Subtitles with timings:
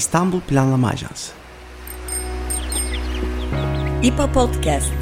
[0.00, 1.32] İstanbul Planlama Ajansı.
[4.02, 4.92] İPA Podcast.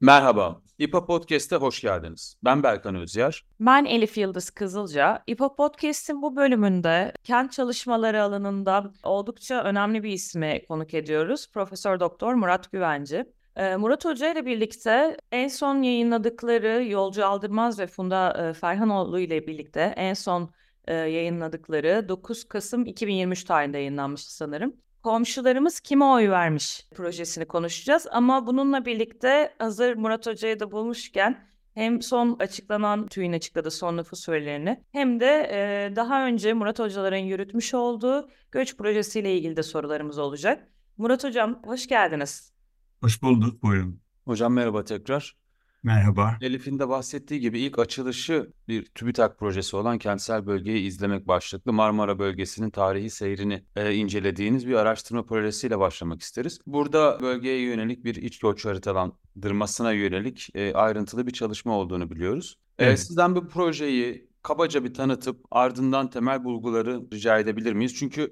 [0.00, 2.36] Merhaba, İPA Podcast'e hoş geldiniz.
[2.44, 3.44] Ben Berkan Özyar.
[3.60, 5.22] Ben Elif Yıldız Kızılca.
[5.26, 11.50] İPA Podcast'in bu bölümünde kent çalışmaları alanında oldukça önemli bir ismi konuk ediyoruz.
[11.52, 13.24] Profesör Doktor Murat Güvenci.
[13.56, 19.46] Ee, Murat Hoca ile birlikte en son yayınladıkları Yolcu Aldırmaz ve Funda e, Ferhanoğlu ile
[19.46, 20.50] birlikte en son
[20.86, 24.76] e, yayınladıkları 9 Kasım 2023 tarihinde yayınlanmıştı sanırım.
[25.02, 32.02] Komşularımız kime oy vermiş projesini konuşacağız ama bununla birlikte hazır Murat Hoca'yı da bulmuşken hem
[32.02, 37.74] son açıklanan TÜİ'nin açıkladığı son nüfus verilerini hem de e, daha önce Murat Hocaların yürütmüş
[37.74, 40.68] olduğu göç projesiyle ilgili de sorularımız olacak.
[40.96, 42.52] Murat Hocam hoş geldiniz.
[43.00, 44.00] Hoş bulduk, buyurun.
[44.24, 45.41] Hocam merhaba tekrar.
[45.82, 46.36] Merhaba.
[46.40, 52.18] Elif'in de bahsettiği gibi ilk açılışı bir TÜBİTAK projesi olan kentsel bölgeyi izlemek başlıklı Marmara
[52.18, 56.60] bölgesinin tarihi seyrini e, incelediğiniz bir araştırma projesiyle başlamak isteriz.
[56.66, 62.58] Burada bölgeye yönelik bir iç göç haritalandırmasına yönelik e, ayrıntılı bir çalışma olduğunu biliyoruz.
[62.78, 63.00] E, Evet.
[63.00, 67.94] sizden bu projeyi kabaca bir tanıtıp ardından temel bulguları rica edebilir miyiz?
[67.94, 68.28] Çünkü e,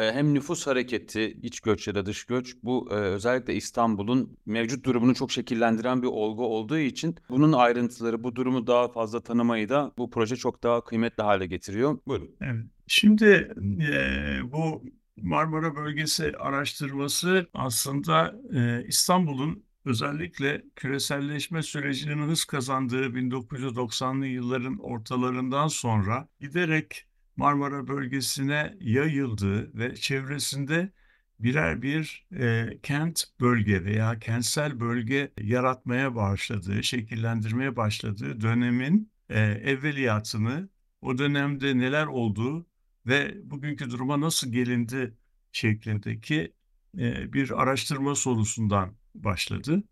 [0.00, 5.14] hem nüfus hareketi, iç göç ya da dış göç bu e, özellikle İstanbul'un mevcut durumunu
[5.14, 10.10] çok şekillendiren bir olgu olduğu için bunun ayrıntıları, bu durumu daha fazla tanımayı da bu
[10.10, 11.98] proje çok daha kıymetli hale getiriyor.
[12.06, 12.30] Buyurun.
[12.40, 12.64] Evet.
[12.86, 14.82] Şimdi eee, bu
[15.22, 26.28] Marmara Bölgesi araştırması aslında eee, İstanbul'un özellikle küreselleşme sürecinin hız kazandığı 1990'lı yılların ortalarından sonra
[26.40, 30.92] giderek Marmara Bölgesi'ne yayıldığı ve çevresinde
[31.40, 40.68] birer bir eee, kent bölge veya kentsel bölge yaratmaya başladığı, şekillendirmeye başladığı dönemin eee, evveliyatını
[41.00, 42.66] o dönemde neler olduğu
[43.06, 45.14] ve bugünkü duruma nasıl gelindi
[45.52, 46.52] şeklindeki
[46.98, 49.82] e, bir araştırma sorusundan başladı.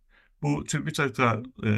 [0.42, 1.70] Bu TÜBİTAK'a e,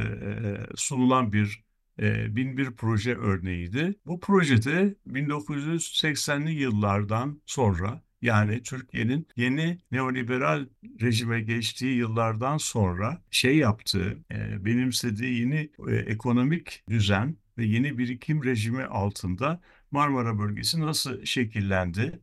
[0.77, 1.64] sunulan bir
[2.03, 3.95] e, bin bir proje örneğiydi.
[4.07, 10.67] Bu projede 1980'li yıllardan sonra yani Türkiye'nin yeni neoliberal
[11.01, 14.19] rejime geçtiği yıllardan sonra şey yaptığı,
[14.65, 19.61] benimsediği yeni ekonomik düzen ve yeni birikim rejimi altında
[19.91, 22.21] Marmara bölgesi nasıl şekillendi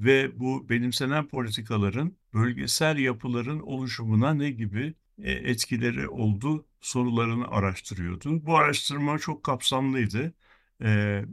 [0.00, 8.46] ve bu benimsenen politikaların bölgesel yapıların oluşumuna ne gibi etkileri oldu sorularını araştırıyordu.
[8.46, 10.34] Bu araştırma çok kapsamlıydı.
[10.82, 11.24] Ee,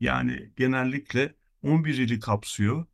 [0.00, 2.86] yani genellikle 11 ili kapsıyor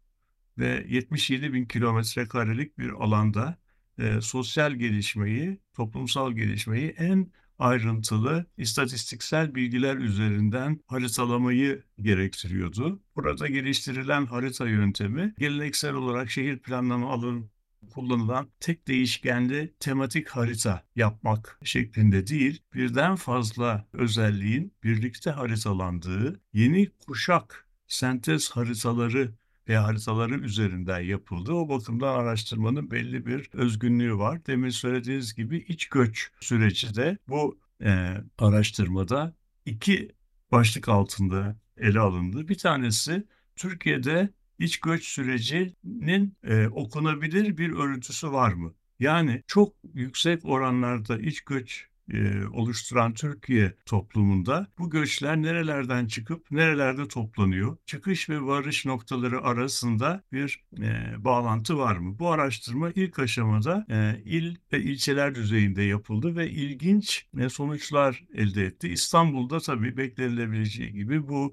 [0.59, 3.59] ve 77 bin kilometre karelik bir alanda
[3.99, 13.03] e, sosyal gelişmeyi, toplumsal gelişmeyi en ayrıntılı istatistiksel bilgiler üzerinden haritalamayı gerektiriyordu.
[13.17, 17.43] Burada geliştirilen harita yöntemi geleneksel olarak şehir planlama alanı
[17.89, 27.69] kullanılan tek değişkenli tematik harita yapmak şeklinde değil, birden fazla özelliğin birlikte haritalandığı yeni kuşak
[27.89, 29.33] sentez haritaları
[29.69, 31.53] ve haritaların üzerinden yapıldı.
[31.53, 34.47] O bakımdan araştırmanın belli bir özgünlüğü var.
[34.47, 39.35] Demin söylediğiniz gibi iç göç süreci de bu e, araştırmada
[39.67, 40.13] iki
[40.53, 42.49] başlık altında ele alındı.
[42.49, 48.75] Bir tanesi Türkiye'de iç göç sürecinin e, okunabilir bir örüntüsü var mı?
[49.01, 57.09] Yani çok yüksek oranlarda iç göç e, oluşturan Türkiye toplumunda bu göçler nerelerden çıkıp nerelerde
[57.09, 57.77] toplanıyor?
[57.87, 62.19] Çıkış ve varış noktaları arasında bir e, bağlantı var mı?
[62.19, 68.65] Bu araştırma ilk aşamada e, il ve ilçeler düzeyinde yapıldı ve ilginç e, sonuçlar elde
[68.67, 68.89] etti.
[68.89, 71.53] İstanbul'da tabii beklenilebileceği gibi bu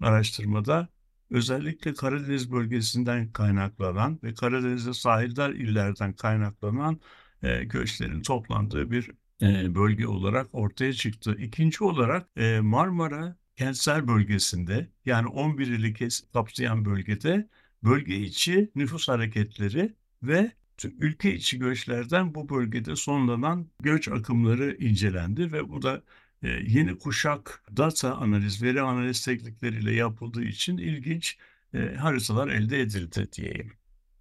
[0.00, 0.88] araştırmada
[1.30, 7.00] özellikle Karadeniz bölgesinden kaynaklanan ve Karadeniz'e sahildar illerden kaynaklanan
[7.42, 9.10] e, göçlerin toplandığı bir
[9.42, 11.36] e, bölge olarak ortaya çıktı.
[11.38, 15.94] İkinci olarak e, Marmara kentsel bölgesinde yani 11 ili
[16.32, 17.48] kapsayan bölgede
[17.84, 20.52] bölge içi nüfus hareketleri ve
[20.84, 26.02] ülke içi göçlerden bu bölgede sonlanan göç akımları incelendi ve bu da
[26.48, 31.38] yeni kuşak data analiz, veri analiz teknikleriyle yapıldığı için ilginç
[31.74, 33.72] e, haritalar elde edildi diyeyim.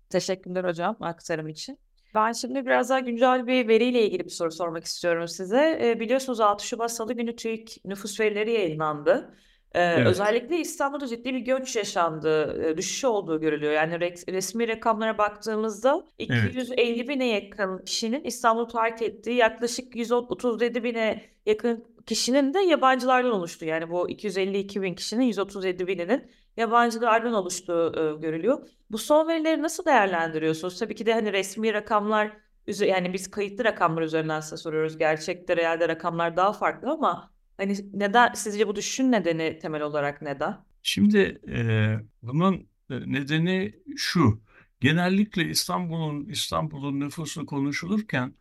[0.10, 1.80] Teşekkürler hocam aktarım için.
[2.16, 5.80] Ben şimdi biraz daha güncel bir veriyle ilgili bir soru sormak istiyorum size.
[5.84, 9.36] E, biliyorsunuz 6 Şubat Salı günü TÜİK nüfus verileri yayınlandı.
[9.76, 10.08] Ee, evet.
[10.08, 13.74] Özellikle İstanbul'da ciddi bir göç yaşandığı, e, düşüş olduğu görülüyor.
[13.74, 17.10] Yani resmi rakamlara baktığımızda 250 evet.
[17.10, 23.66] bine yakın kişinin İstanbul'u terk ettiği, yaklaşık 137 bine yakın kişinin de yabancılardan oluştu.
[23.66, 28.68] Yani bu 252 bin kişinin 137 bininin yabancılardan oluştuğu e, görülüyor.
[28.92, 30.80] Bu son verileri nasıl değerlendiriyorsunuz?
[30.80, 32.32] Tabii ki de hani resmi rakamlar
[32.68, 34.98] yani biz kayıtlı rakamlar üzerinden size soruyoruz.
[34.98, 40.66] Gerçekte, realde rakamlar daha farklı ama hani neden sizce bu düşüşün nedeni temel olarak neden?
[40.84, 44.42] Şimdi e, bunun nedeni şu.
[44.80, 48.34] Genellikle İstanbul'un İstanbul'un nüfusu konuşulurken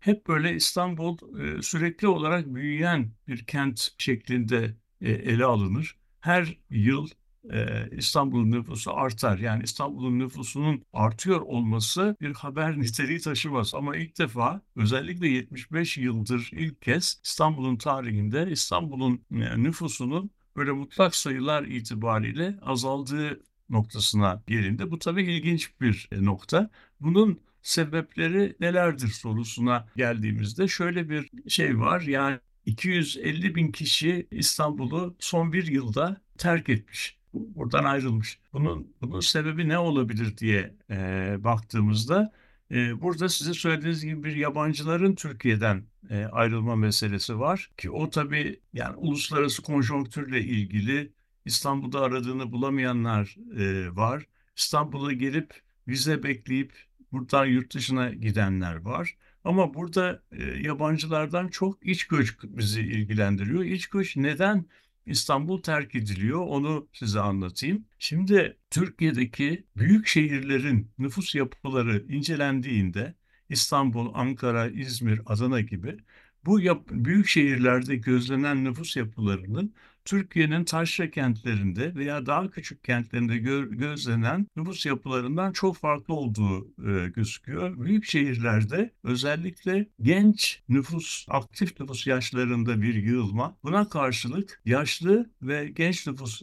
[0.00, 5.96] hep böyle İstanbul e, sürekli olarak büyüyen bir kent şeklinde e, ele alınır.
[6.20, 7.08] Her yıl
[7.52, 9.38] e, İstanbul'un nüfusu artar.
[9.38, 13.74] Yani İstanbul'un nüfusunun artıyor olması bir haber niteliği taşımaz.
[13.74, 19.22] Ama ilk defa özellikle 75 yıldır ilk kez İstanbul'un tarihinde İstanbul'un
[19.56, 23.40] nüfusunun böyle mutlak sayılar itibariyle azaldığı
[23.70, 24.90] noktasına gelindi.
[24.90, 26.70] Bu tabii ilginç bir nokta.
[27.00, 32.00] Bunun sebepleri nelerdir sorusuna geldiğimizde şöyle bir şey var.
[32.00, 37.21] Yani 250 bin kişi İstanbul'u son bir yılda terk etmiş.
[37.34, 38.38] Buradan ayrılmış.
[38.52, 42.32] Bunun, bunun sebebi ne olabilir diye e, baktığımızda
[42.70, 48.60] e, burada size söylediğiniz gibi bir yabancıların Türkiye'den e, ayrılma meselesi var ki o tabii
[48.72, 51.12] yani uluslararası konjonktürle ilgili
[51.44, 54.26] İstanbul'da aradığını bulamayanlar e, var.
[54.56, 56.72] İstanbul'a gelip vize bekleyip
[57.12, 59.16] buradan yurt dışına gidenler var.
[59.44, 63.64] Ama burada e, yabancılardan çok iç göç bizi ilgilendiriyor.
[63.64, 64.66] İç göç neden
[65.06, 67.86] İstanbul terk ediliyor onu size anlatayım.
[67.98, 73.14] Şimdi Türkiye'deki büyük şehirlerin nüfus yapıları incelendiğinde
[73.48, 75.96] İstanbul, Ankara, İzmir, Adana gibi
[76.44, 83.70] bu yap büyük şehirlerde gözlenen nüfus yapılarının Türkiye'nin taşra kentlerinde veya daha küçük kentlerinde gö
[83.70, 87.84] gözlenen nüfus yapılarından çok farklı olduğu e, gözüküyor.
[87.84, 93.56] Büyük şehirlerde özellikle genç nüfus, aktif nüfus yaşlarında bir yığılma.
[93.62, 96.42] Buna karşılık yaşlı ve genç nüfus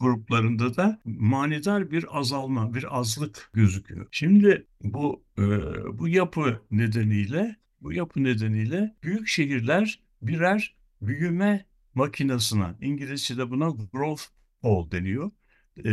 [0.00, 4.06] gruplarında da manidar bir azalma, bir azlık gözüküyor.
[4.10, 5.42] Şimdi bu e,
[5.98, 14.22] bu yapı nedeniyle bu yapı nedeniyle büyük şehirler birer büyüme makinasına, İngilizce'de buna growth
[14.62, 15.30] hole deniyor,
[15.78, 15.84] e,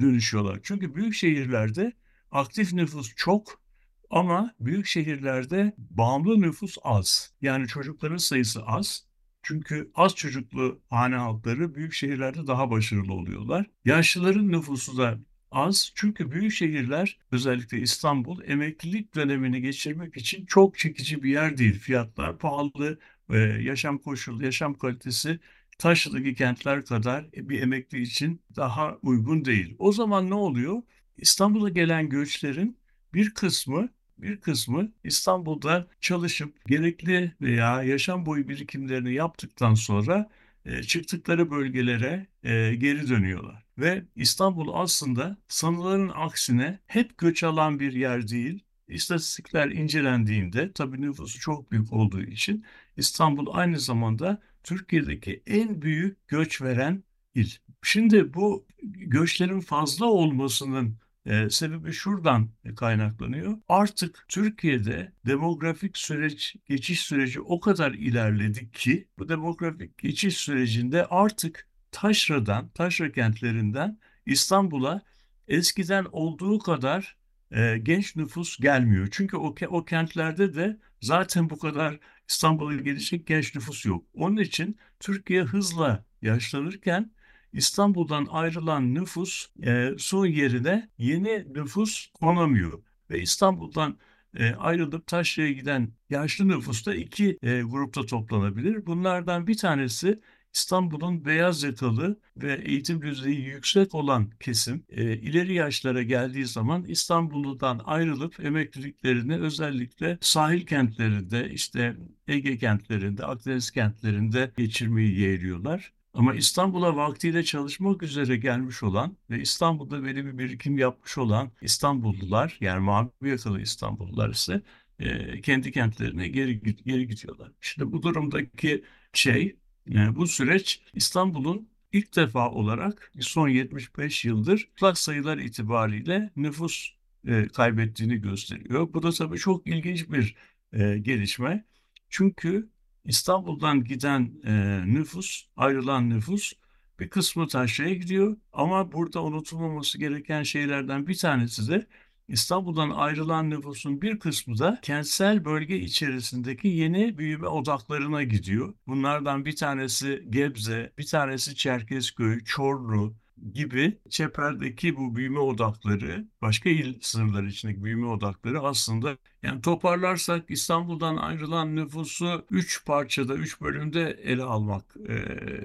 [0.00, 0.60] dönüşüyorlar.
[0.62, 1.92] Çünkü büyük şehirlerde
[2.30, 3.62] aktif nüfus çok
[4.10, 7.34] ama büyük şehirlerde bağımlı nüfus az.
[7.40, 9.06] Yani çocukların sayısı az.
[9.42, 13.66] Çünkü az çocuklu hane halkları büyük şehirlerde daha başarılı oluyorlar.
[13.84, 15.18] Yaşlıların nüfusu da
[15.50, 15.92] az.
[15.94, 21.78] Çünkü büyük şehirler özellikle İstanbul emeklilik dönemini geçirmek için çok çekici bir yer değil.
[21.78, 22.98] Fiyatlar pahalı,
[23.30, 25.40] e, yaşam koşulu, yaşam kalitesi
[25.78, 29.76] taşradaki kentler kadar bir emekli için daha uygun değil.
[29.78, 30.82] O zaman ne oluyor?
[31.16, 32.78] İstanbul'a gelen göçlerin
[33.14, 33.88] bir kısmı
[34.18, 40.30] bir kısmı İstanbul'da çalışıp gerekli veya yaşam boyu birikimlerini yaptıktan sonra
[40.64, 43.64] e, çıktıkları bölgelere e, geri dönüyorlar.
[43.78, 48.64] Ve İstanbul aslında sanılanın aksine hep göç alan bir yer değil.
[48.88, 52.64] İstatistikler incelendiğinde tabii nüfusu çok büyük olduğu için
[52.96, 57.04] İstanbul aynı zamanda Türkiye'deki en büyük göç veren
[57.34, 57.50] il.
[57.82, 63.58] Şimdi bu göçlerin fazla olmasının e, sebebi şuradan kaynaklanıyor.
[63.68, 71.68] Artık Türkiye'de demografik süreç, geçiş süreci o kadar ilerledi ki bu demografik geçiş sürecinde artık
[71.92, 75.02] taşradan, taşra kentlerinden İstanbul'a
[75.48, 77.16] eskiden olduğu kadar
[77.50, 79.08] e, genç nüfus gelmiyor.
[79.10, 84.04] Çünkü o, o kentlerde de zaten bu kadar İstanbul'a gelecek genç nüfus yok.
[84.14, 87.10] Onun için Türkiye hızla yaşlanırken
[87.52, 92.82] İstanbul'dan ayrılan nüfus e, son yerine yeni nüfus konamıyor.
[93.10, 93.98] Ve İstanbul'dan
[94.38, 98.86] e, ayrılıp Taşra'ya giden yaşlı nüfus da iki e, grupta toplanabilir.
[98.86, 100.20] Bunlardan bir tanesi
[100.54, 107.80] İstanbul'un beyaz yakalı ve eğitim düzeyi yüksek olan kesim e, ileri yaşlara geldiği zaman İstanbul'dan
[107.84, 111.96] ayrılıp emekliliklerini özellikle sahil kentlerinde işte
[112.28, 115.92] Ege kentlerinde, Akdeniz kentlerinde geçirmeyi yeğliyorlar.
[116.14, 122.58] Ama İstanbul'a vaktiyle çalışmak üzere gelmiş olan ve İstanbul'da belli bir birikim yapmış olan İstanbullular
[122.60, 124.62] yani mavi yakalı İstanbullular ise
[124.98, 127.52] e, kendi kentlerine geri, geri gidiyorlar.
[127.62, 129.56] İşte bu durumdaki şey
[129.88, 136.90] yani bu süreç İstanbul'un ilk defa olarak son 75 yıldır mutlak sayılar itibariyle nüfus
[137.26, 138.92] e, kaybettiğini gösteriyor.
[138.92, 140.36] Bu da tabii çok ilginç bir
[140.72, 141.64] e, gelişme.
[142.08, 142.68] Çünkü
[143.04, 146.52] İstanbul'dan giden e, nüfus, ayrılan nüfus
[147.00, 151.86] Bir kısmı taşraya gidiyor ama burada unutulmaması gereken şeylerden bir tanesi de
[152.28, 158.74] İstanbul'dan ayrılan nüfusun bir kısmı da kentsel bölge içerisindeki yeni büyüme odaklarına gidiyor.
[158.86, 163.14] Bunlardan bir tanesi Gebze, bir tanesi Çerkezköy, Çorlu,
[163.52, 171.16] gibi çeperdeki bu büyüme odakları, başka il sınırları içindeki büyüme odakları aslında yani toparlarsak İstanbul'dan
[171.16, 175.14] ayrılan nüfusu üç parçada, üç bölümde ele almak e,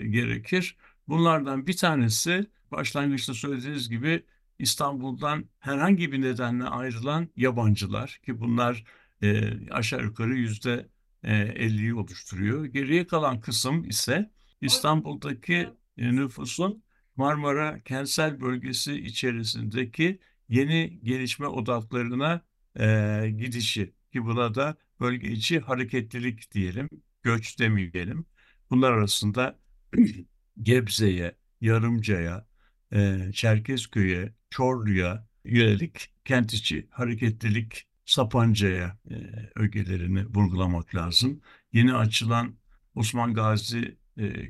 [0.07, 0.77] gerekir.
[1.07, 4.23] Bunlardan bir tanesi başlangıçta söylediğiniz gibi
[4.59, 8.83] İstanbul'dan herhangi bir nedenle ayrılan yabancılar ki bunlar
[9.23, 10.89] e, aşağı yukarı yüzde
[11.23, 12.65] 50'yi oluşturuyor.
[12.65, 16.83] Geriye kalan kısım ise İstanbul'daki e, nüfusun
[17.15, 22.41] Marmara kentsel bölgesi içerisindeki yeni gelişme odaklarına
[22.79, 26.89] e, gidişi ki buna da bölge içi hareketlilik diyelim,
[27.23, 28.25] göç demeyelim.
[28.69, 29.59] Bunlar arasında
[30.61, 32.45] Gebze'ye, Yarımca'ya,
[32.93, 39.15] e, Çerkezköy'e, Çorlu'ya yönelik kent içi hareketlilik Sapanca'ya e,
[39.55, 41.41] ögelerini vurgulamak lazım.
[41.73, 42.55] Yeni açılan
[42.95, 43.97] Osman Gazi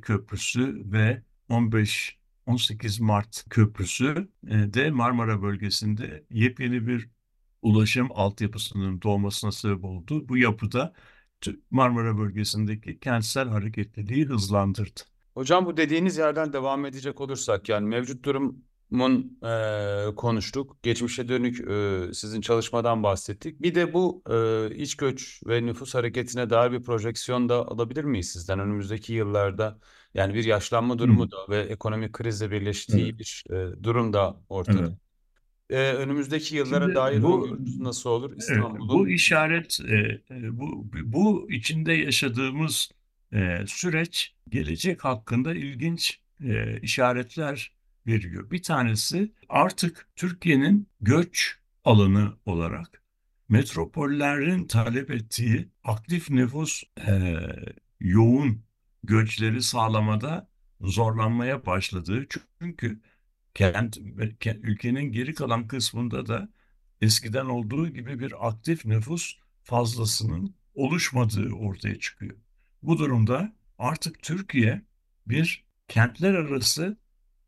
[0.01, 7.09] Köprüsü ve 15 18 Mart Köprüsü de Marmara bölgesinde yepyeni bir
[7.61, 10.29] ulaşım altyapısının doğmasına sebep oldu.
[10.29, 10.93] Bu yapıda
[11.71, 15.01] Marmara bölgesindeki kentsel hareketliliği hızlandırdı.
[15.39, 20.77] Hocam bu dediğiniz yerden devam edecek olursak yani mevcut durumun e, konuştuk.
[20.83, 23.61] Geçmişe dönük e, sizin çalışmadan bahsettik.
[23.61, 28.31] Bir de bu e, iç göç ve nüfus hareketine dair bir projeksiyon da alabilir miyiz
[28.31, 29.79] sizden önümüzdeki yıllarda?
[30.13, 31.31] Yani bir yaşlanma durumu Hı.
[31.31, 33.19] da ve ekonomik krizle birleştiği Evet.
[33.19, 34.79] bir e, durum da ortada.
[34.79, 34.93] Evet.
[35.69, 38.89] E, önümüzdeki yıllara Şimdi dair bu nasıl olur İstanbul'un?
[38.89, 40.21] bu işaret e,
[40.59, 42.89] bu bu içinde yaşadığımız
[43.33, 47.71] e, süreç gelecek hakkında ilginç e, işaretler
[48.07, 48.51] veriyor.
[48.51, 53.03] Bir tanesi artık Türkiye'nin göç alanı olarak
[53.49, 57.39] metropollerin talep ettiği aktif nüfus e,
[57.99, 58.63] yoğun
[59.03, 60.49] göçleri sağlamada
[60.81, 62.27] zorlanmaya başladığı
[62.59, 63.01] çünkü
[63.53, 63.97] kent,
[64.63, 66.49] ülkenin geri kalan kısmında da
[67.01, 72.35] eskiden olduğu gibi bir aktif nüfus fazlasının oluşmadığı ortaya çıkıyor.
[72.83, 74.81] Bu durumda artık Türkiye
[75.27, 76.97] bir kentler arası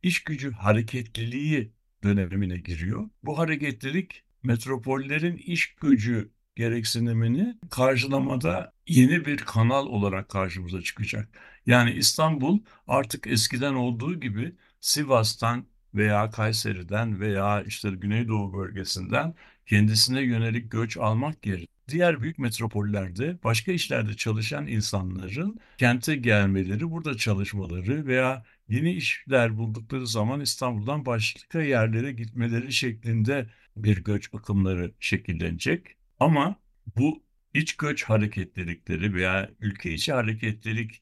[0.03, 1.71] iş gücü hareketliliği
[2.03, 3.09] dönemine giriyor.
[3.23, 11.29] Bu hareketlilik metropollerin iş gücü gereksinimini karşılamada yeni bir kanal olarak karşımıza çıkacak.
[11.65, 19.35] Yani İstanbul artık eskiden olduğu gibi Sivas'tan veya Kayseri'den veya işte Güneydoğu bölgesinden
[19.65, 27.17] kendisine yönelik göç almak yerine diğer büyük metropollerde başka işlerde çalışan insanların kente gelmeleri, burada
[27.17, 35.87] çalışmaları veya yeni işler buldukları zaman İstanbul'dan başka yerlere gitmeleri şeklinde bir göç akımları şekillenecek.
[36.19, 36.55] Ama
[36.97, 41.01] bu iç göç hareketlilikleri veya ülke içi hareketlilik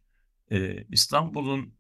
[0.52, 1.74] e, İstanbul'un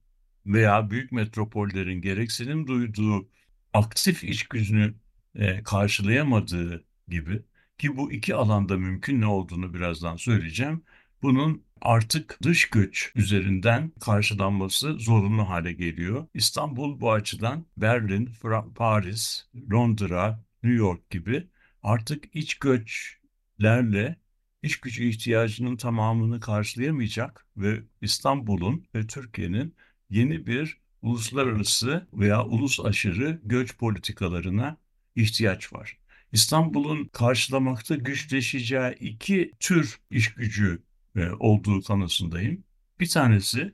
[0.46, 3.30] veya büyük metropollerin gereksinim duyduğu
[3.74, 4.94] aktif iç gücünü
[5.36, 7.42] e, karşılayamadığı gibi
[7.79, 10.83] ki bu iki alanda mümkün ne olduğunu birazdan söyleyeceğim.
[11.21, 16.27] Bunun artık dış göç üzerinden karşılanması zorunlu hale geliyor.
[16.33, 18.29] İstanbul bu açıdan Berlin,
[18.75, 21.48] Paris, Londra, New York gibi
[21.83, 24.15] artık iç göçlerle
[24.63, 29.75] iş gücü ihtiyacının tamamını karşılayamayacak ve İstanbul'un ve Türkiye'nin
[30.09, 34.77] yeni bir uluslararası veya ulus aşırı göç politikalarına
[35.15, 35.99] ihtiyaç var.
[36.31, 40.83] İstanbul'un karşılamakta güçleşeceği iki tür iş gücü
[41.15, 42.63] e, olduğu kanısındayım.
[43.00, 43.74] Bir tanesi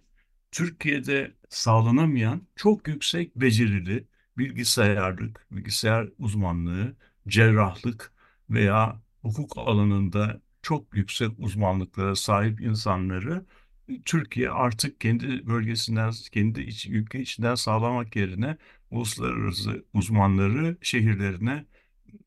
[0.52, 4.08] Türkiye'de sağlanamayan çok yüksek becerili
[4.38, 6.96] bilgisayarlık, bilgisayar uzmanlığı,
[7.28, 8.14] cerrahlık
[8.50, 13.46] veya hukuk alanında çok yüksek uzmanlıklara sahip insanları
[14.06, 18.58] Türkiye artık kendi bölgesinden, kendi iç, ülke içinden sağlamak yerine
[18.92, 21.66] uluslararası uzmanları şehirlerine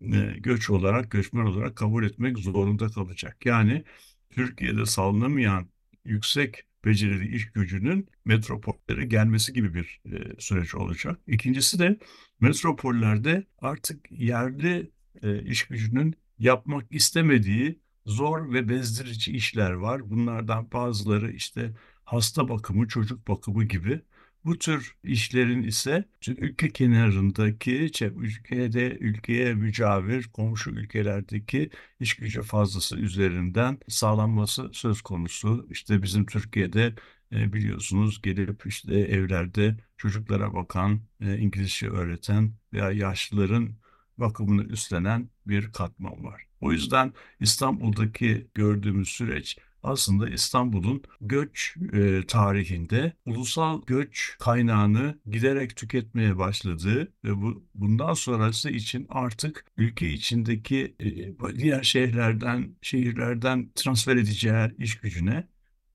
[0.00, 3.46] e, göç olarak, göçmen olarak kabul etmek zorunda kalacak.
[3.46, 3.84] Yani
[4.30, 5.68] Türkiye'de sağlanamayan
[6.04, 11.18] yüksek becerili iş gücünün metropollere gelmesi gibi bir e, süreç olacak.
[11.26, 11.98] İkincisi de
[12.40, 14.90] metropollerde artık yerli
[15.22, 20.10] e, iş gücünün yapmak istemediği zor ve bezdirici işler var.
[20.10, 24.00] Bunlardan bazıları işte hasta bakımı, çocuk bakımı gibi.
[24.44, 33.78] Bu tür işlerin ise ülke kenarındaki, ülkede ülkeye mücavir komşu ülkelerdeki iş gücü fazlası üzerinden
[33.88, 35.66] sağlanması söz konusu.
[35.70, 36.94] İşte bizim Türkiye'de
[37.32, 43.74] e, biliyorsunuz gelip işte evlerde çocuklara bakan, e, İngilizce öğreten veya yaşlıların
[44.18, 46.46] bakımını üstlenen bir katman var.
[46.60, 56.38] O yüzden İstanbul'daki gördüğümüz süreç aslında İstanbul'un göç e, tarihinde ulusal göç kaynağını giderek tüketmeye
[56.38, 64.70] başladığı ve bu bundan sonrası için artık ülke içindeki e, diğer şehirlerden şehirlerden transfer edeceği
[64.78, 65.48] iş gücüne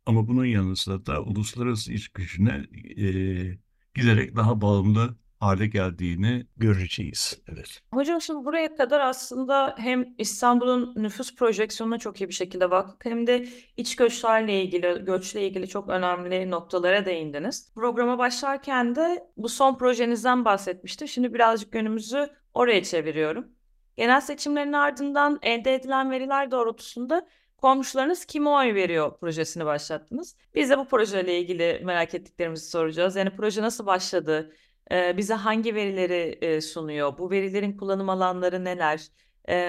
[0.06, 3.06] ama bunun yanı sıra da uluslararası iş gücüne e,
[3.96, 7.42] giderek daha bağımlı hale geldiğini göreceğiz.
[7.48, 7.82] Evet.
[7.94, 13.28] Hocam şimdi buraya kadar aslında hem İstanbul'un nüfus projeksiyonuna çok iyi bir şekilde baktık hem
[13.28, 13.48] de
[13.78, 17.74] iç göçlerle ilgili, göçle ilgili çok önemli noktalara değindiniz.
[17.76, 21.08] Programa başlarken de bu son projenizden bahsetmiştim.
[21.08, 23.48] Şimdi birazcık yönümüzü oraya çeviriyorum.
[23.98, 30.36] Genel seçimlerin ardından elde edilen veriler doğrultusunda komşularınız kime oy veriyor projesini başlattınız.
[30.56, 33.16] Biz de bu projeyle ilgili merak ettiklerimizi soracağız.
[33.16, 34.54] Yani proje nasıl başladı?
[34.92, 37.18] Bize hangi verileri sunuyor?
[37.18, 39.08] Bu verilerin kullanım alanları neler?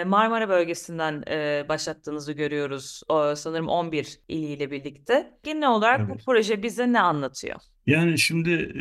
[0.06, 1.22] Marmara bölgesinden
[1.68, 3.02] başlattığınızı görüyoruz.
[3.36, 5.38] Sanırım 11 iliyle birlikte.
[5.42, 6.24] Genel olarak bu Evet.
[6.26, 7.56] proje bize ne anlatıyor?
[7.86, 8.74] Yani şimdi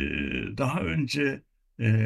[0.58, 1.42] daha önce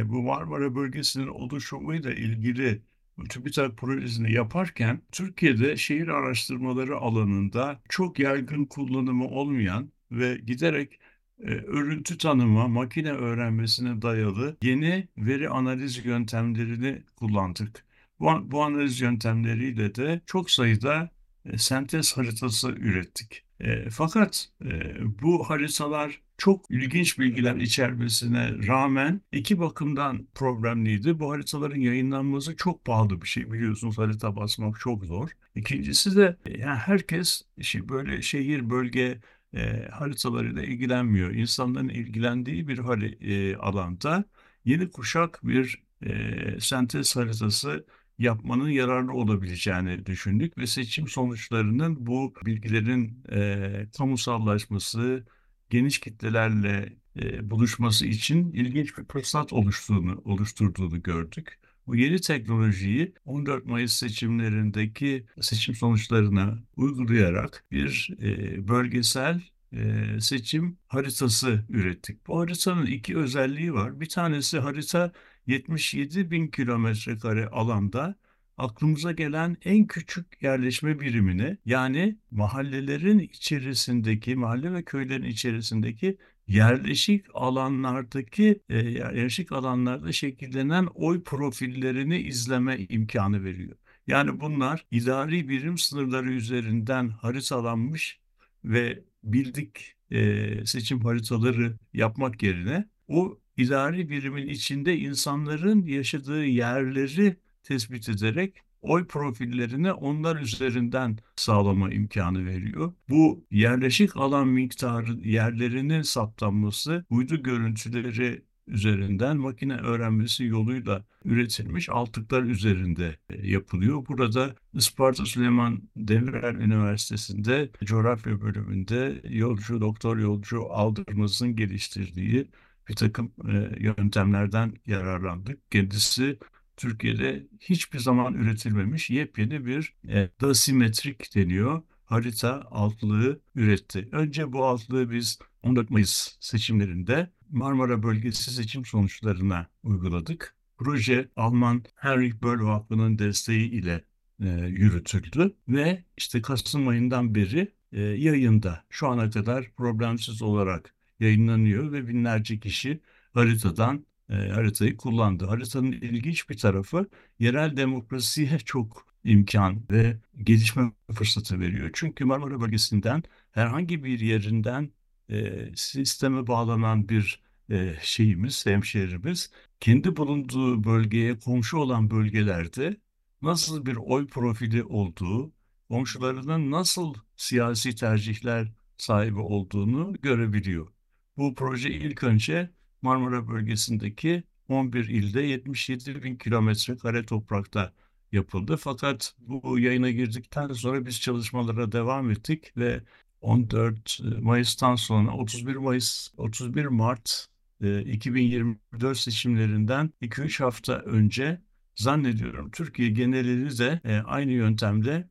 [0.04, 2.82] bu Marmara bölgesinin oluşumuyla ilgili
[3.30, 11.00] TÜBİTAK projesini yaparken Türkiye'de şehir araştırmaları alanında çok yaygın kullanımı olmayan ve giderek
[11.46, 17.84] örüntü tanıma, makine öğrenmesine dayalı yeni veri analiz yöntemlerini kullandık.
[18.20, 21.10] Bu, bu analiz yöntemleriyle de çok sayıda
[21.44, 23.44] e, sentez haritası ürettik.
[23.60, 31.20] E, fakat e, bu haritalar çok ilginç bilgiler içermesine rağmen iki bakımdan problemliydi.
[31.20, 35.30] Bu haritaların yayınlanması çok pahalı bir şey biliyorsunuz harita basmak çok zor.
[35.54, 39.18] İkincisi de e, yani herkes şey, böyle şehir bölge
[39.54, 41.30] e, haritalarıyla ilgilenmiyor.
[41.30, 43.06] İnsanların ilgilendiği bir hali,
[43.52, 44.24] e, alanda
[44.64, 47.86] yeni kuşak bir e, sentez haritası
[48.18, 55.26] yapmanın yararlı olabileceğini düşündük ve seçim sonuçlarının bu bilgilerin e, kamusallaşması,
[55.70, 61.58] geniş kitlelerle e, buluşması için ilginç bir fırsat oluştuğunu oluşturduğunu gördük.
[61.88, 69.40] Bu yeni teknolojiyi 14 Mayıs seçimlerindeki seçim sonuçlarına uygulayarak bir e, bölgesel
[69.72, 72.26] e, seçim haritası ürettik.
[72.26, 74.00] Bu haritanın iki özelliği var.
[74.00, 75.12] Bir tanesi harita
[75.46, 78.14] 77 bin kilometre kare alanda
[78.58, 88.60] aklımıza gelen en küçük yerleşme birimini yani mahallelerin içerisindeki, mahalle ve köylerin içerisindeki yerleşik alanlardaki
[88.68, 93.76] e, yerleşik alanlarda şekillenen oy profillerini izleme imkanı veriyor.
[94.06, 98.20] Yani bunlar idari birim sınırları üzerinden haritalanmış
[98.64, 108.08] ve bildik e, seçim haritaları yapmak yerine o idari birimin içinde insanların yaşadığı yerleri tespit
[108.08, 112.92] ederek oy profillerini onlar üzerinden sağlama imkanı veriyor.
[113.08, 123.16] Bu yerleşik alan miktarı yerlerinin saptanması uydu görüntüleri üzerinden makine öğrenmesi yoluyla üretilmiş altıklar üzerinde
[123.30, 124.06] e, yapılıyor.
[124.08, 132.50] Burada Isparta Süleyman Demirel Üniversitesi'nde coğrafya bölümünde yolcu, doktor yolcu Aldırmaz'ın geliştirdiği
[132.88, 135.70] bir takım e, yöntemlerden yararlandık.
[135.70, 136.38] Kendisi
[136.78, 144.08] Türkiye'de hiçbir zaman üretilmemiş yepyeni bir e, dasimetrik deniyor harita altlığı üretti.
[144.12, 150.54] Önce bu altlığı biz 14 Mayıs seçimlerinde Marmara Bölgesi seçim sonuçlarına uyguladık.
[150.78, 154.04] Proje Alman Heinrich Böll Vakfı'nın desteği ile
[154.42, 161.92] e, yürütüldü ve işte Kasım ayından beri e, yayında şu ana kadar problemsiz olarak yayınlanıyor
[161.92, 163.00] ve binlerce kişi
[163.34, 165.46] haritadan e, haritayı kullandı.
[165.46, 167.06] Haritanın ilginç bir tarafı
[167.38, 171.90] yerel demokrasiye çok imkan ve gelişme fırsatı veriyor.
[171.92, 174.90] Çünkü Marmara bölgesinden herhangi bir yerinden
[175.30, 182.96] e, sisteme bağlanan bir e, şeyimiz, hemşehrimiz kendi bulunduğu bölgeye komşu olan bölgelerde
[183.42, 185.52] nasıl bir oy profili olduğu,
[185.88, 190.88] komşularının nasıl siyasi tercihler sahibi olduğunu görebiliyor.
[191.36, 192.70] Bu proje ilk önce
[193.02, 197.92] Marmara bölgesindeki 11 ilde 77 bin kilometre kare toprakta
[198.32, 198.76] yapıldı.
[198.76, 203.00] Fakat bu yayına girdikten sonra biz çalışmalara devam ettik ve
[203.40, 207.46] 14 Mayıs'tan sonra 31 Mayıs 31 Mart
[207.80, 211.60] 2024 seçimlerinden 2-3 hafta önce
[211.96, 215.28] zannediyorum Türkiye genelini de aynı yöntemle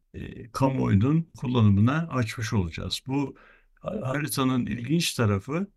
[0.54, 3.02] kamuoyunun kullanımına açmış olacağız.
[3.08, 3.36] Bu
[3.82, 5.68] haritanın ilginç tarafı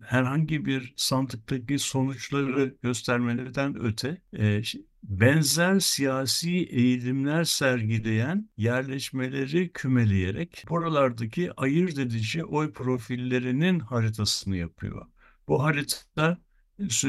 [0.00, 4.62] herhangi bir sandıktaki sonuçları göstermelerden öte e,
[5.02, 15.06] benzer siyasi eğilimler sergileyen yerleşmeleri kümeleyerek buralardaki ayırt edici oy profillerinin haritasını yapıyor.
[15.48, 16.38] Bu harita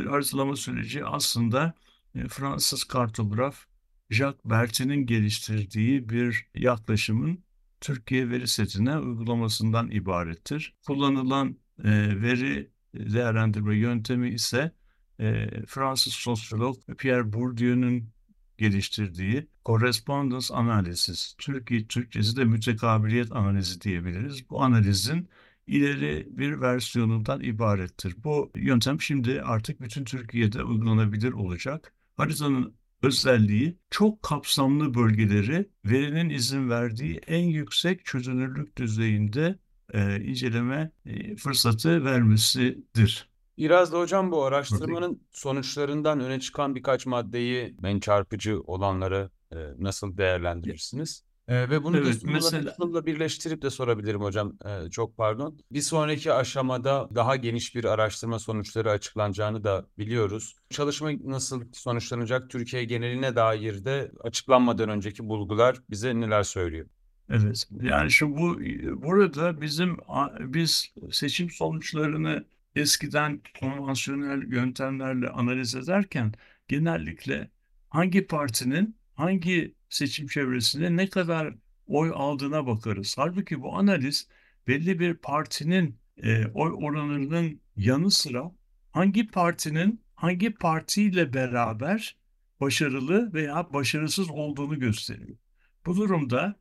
[0.08, 1.74] haritalama süreci aslında
[2.16, 3.66] e, Fransız kartograf
[4.10, 7.46] Jacques Berthin'in geliştirdiği bir yaklaşımın
[7.82, 10.76] Türkiye veri setine uygulamasından ibarettir.
[10.88, 14.72] Kullanılan e, veri değerlendirme yöntemi ise
[15.20, 18.10] e, Fransız sosyolog Pierre Bourdieu'nun
[18.58, 24.50] geliştirdiği correspondence analiz, Türkiye Türkçesi de mütekabiliyet analizi diyebiliriz.
[24.50, 25.30] Bu analizin
[25.68, 28.16] ileri bir versiyonundan ibarettir.
[28.24, 31.94] Bu yöntem şimdi artık bütün Türkiye'de uygulanabilir olacak.
[32.18, 39.60] Haritanın özelliği çok kapsamlı bölgeleri verinin izin verdiği en yüksek çözünürlük düzeyinde
[39.96, 43.30] e, inceleme e, fırsatı vermesidir.
[43.58, 50.18] Biraz da hocam bu araştırmanın sonuçlarından öne çıkan birkaç maddeyi en çarpıcı olanları e, nasıl
[50.18, 51.24] değerlendirirsiniz?
[51.48, 54.54] E, ve bunu Evet, mesela birleştirip de sorabilirim hocam.
[54.66, 55.58] E, çok pardon.
[55.72, 60.56] Bir sonraki aşamada daha geniş bir araştırma sonuçları açıklanacağını da biliyoruz.
[60.70, 62.50] Çalışma nasıl sonuçlanacak?
[62.50, 66.88] Türkiye geneline dair de açıklanmadan önceki bulgular bize neler söylüyor?
[67.30, 67.68] Evet.
[67.82, 68.60] Yani şu bu
[69.04, 69.98] burada bizim
[70.40, 76.34] biz seçim sonuçlarını eskiden konvansiyonel yöntemlerle analiz ederken
[76.68, 77.50] genellikle
[77.90, 81.56] hangi partinin hangi seçim çevresinde ne kadar
[81.88, 83.16] oy aldığına bakarız.
[83.18, 84.28] Halbuki bu analiz
[84.68, 88.52] belli bir partinin e, oy oranlarının yanı sıra
[88.92, 92.16] hangi partinin hangi partiyle beraber
[92.62, 95.38] başarılı veya başarısız olduğunu gösteriyor.
[95.86, 96.56] Bu durumda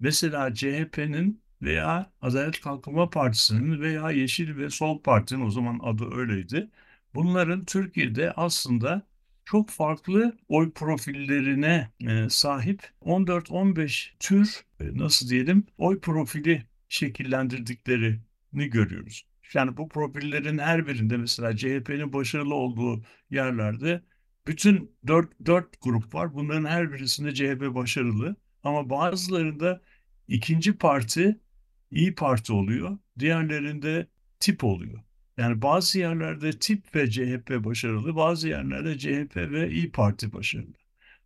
[0.00, 6.70] mesela CHP'nin veya Adalet Kalkınma Partisi'nin veya Yeşil ve Sol Parti'nin o zaman adı öyleydi.
[7.14, 9.06] Bunların Türkiye'de aslında
[9.44, 18.20] çok farklı oy profillerine e, sahip 14-15 tür e, nasıl diyelim oy profili şekillendirdiklerini
[18.70, 19.26] görüyoruz.
[19.54, 24.02] Yani bu profillerin her birinde mesela CHP'nin başarılı olduğu yerlerde
[24.46, 26.34] bütün 4, 4 grup var.
[26.34, 28.36] Bunların her birisinde CHP başarılı.
[28.66, 29.80] Ama bazılarında
[30.28, 31.40] ikinci parti
[31.90, 32.98] İyi Parti oluyor.
[33.18, 34.06] Diğerlerinde
[34.40, 35.00] tip oluyor.
[35.36, 40.74] Yani bazı yerlerde tip ve CHP başarılı, bazı yerlerde CHP ve İyi Parti başarılı.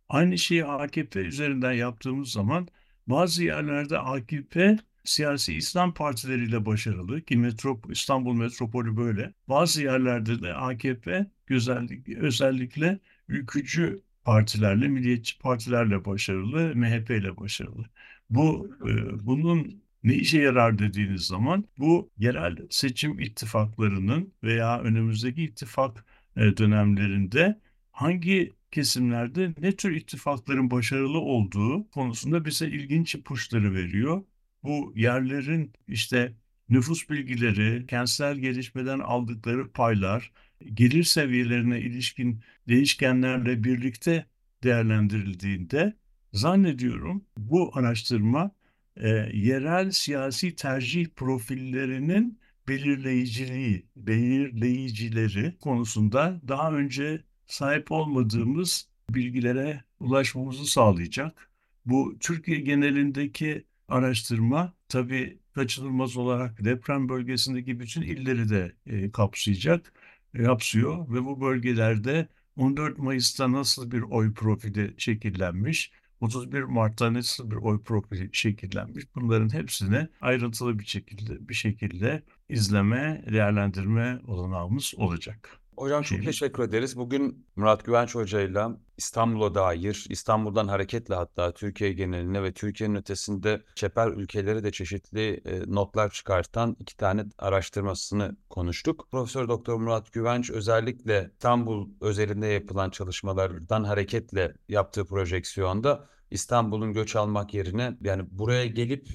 [0.09, 2.67] Aynı şeyi AKP üzerinden yaptığımız zaman
[3.07, 9.33] bazı yerlerde AKP siyasi İslam partileriyle başarılı ki metrop, İstanbul metropolü böyle.
[9.49, 17.85] Bazı yerlerde de AKP özellikle, özellikle ülkücü partilerle, milliyetçi partilerle başarılı, MHP ile başarılı.
[18.29, 26.05] Bu e, bunun ne işe yarar dediğiniz zaman bu yerel seçim ittifaklarının veya önümüzdeki ittifak
[26.37, 27.59] e, dönemlerinde
[27.91, 34.23] hangi kesimlerde ne tür ittifakların başarılı olduğu konusunda bize ilginç ipuçları veriyor.
[34.63, 36.33] Bu yerlerin işte
[36.69, 40.31] nüfus bilgileri, kentsel gelişmeden aldıkları paylar,
[40.73, 44.25] gelir seviyelerine ilişkin değişkenlerle birlikte
[44.63, 45.93] değerlendirildiğinde
[46.33, 48.51] zannediyorum bu araştırma
[48.97, 61.49] e, yerel siyasi tercih profillerinin belirleyiciliği, belirleyicileri konusunda daha önce sahip olmadığımız bilgilere ulaşmamızı sağlayacak.
[61.85, 69.93] Bu Türkiye genelindeki araştırma tabii kaçınılmaz olarak deprem bölgesindeki bütün illeri de e, kapsayacak,
[70.37, 75.91] kapsıyor ve bu bölgelerde 14 Mayıs'ta nasıl bir oy profili şekillenmiş,
[76.21, 83.25] 31 Mart'ta nasıl bir oy profili şekillenmiş bunların hepsini ayrıntılı bir şekilde bir şekilde izleme,
[83.31, 85.60] değerlendirme olanağımız olacak.
[85.81, 86.97] Hocam çok teşekkür ederiz.
[86.97, 88.65] Bugün Murat Güvenç Hoca ile
[88.97, 95.61] İstanbul'a dair, İstanbul'dan hareketle hatta Türkiye geneline ve Türkiye'nin ötesinde çeper ülkeleri de çeşitli e,
[95.67, 99.07] notlar çıkartan iki tane araştırmasını konuştuk.
[99.11, 107.53] Profesör Doktor Murat Güvenç özellikle İstanbul özelinde yapılan çalışmalardan hareketle yaptığı projeksiyonda İstanbul'un göç almak
[107.53, 109.07] yerine yani buraya gelip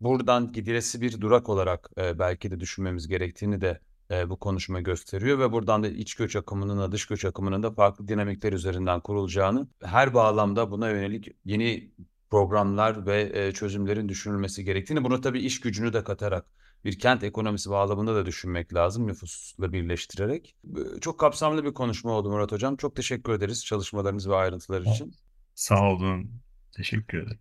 [0.00, 5.38] buradan gidilesi bir durak olarak e, belki de düşünmemiz gerektiğini de e, bu konuşma gösteriyor
[5.38, 9.68] ve buradan da iç göç akımının da dış göç akımının da farklı dinamikler üzerinden kurulacağını,
[9.82, 11.90] her bağlamda buna yönelik yeni
[12.30, 16.46] programlar ve e, çözümlerin düşünülmesi gerektiğini, buna tabii iş gücünü de katarak
[16.84, 20.56] bir kent ekonomisi bağlamında da düşünmek lazım nüfusla birleştirerek.
[21.00, 22.76] Çok kapsamlı bir konuşma oldu Murat Hocam.
[22.76, 25.14] Çok teşekkür ederiz çalışmalarınız ve ayrıntılar için.
[25.54, 26.30] Sağ olun.
[26.76, 27.40] Teşekkür ederim.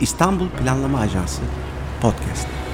[0.00, 1.42] İstanbul Planlama Ajansı
[2.02, 2.67] Podcast.